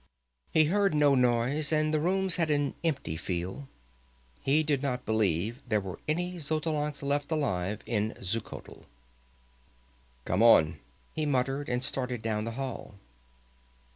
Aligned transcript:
He 0.51 0.63
heard 0.65 0.95
no 0.95 1.13
noise, 1.13 1.71
and 1.71 1.93
the 1.93 1.99
rooms 1.99 2.37
had 2.37 2.49
an 2.49 2.73
empty 2.83 3.15
feel. 3.15 3.67
He 4.41 4.63
did 4.63 4.81
not 4.81 5.05
believe 5.05 5.61
there 5.69 5.79
were 5.79 5.99
any 6.07 6.37
Xotalancas 6.39 7.03
left 7.03 7.31
alive 7.31 7.81
in 7.85 8.15
Xuchotl. 8.19 8.85
"Come 10.25 10.41
on," 10.41 10.79
he 11.13 11.27
muttered, 11.27 11.69
and 11.69 11.83
started 11.83 12.23
down 12.23 12.45
the 12.45 12.53
hall. 12.57 12.95